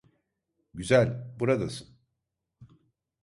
[0.73, 1.97] Güzel, buradasın.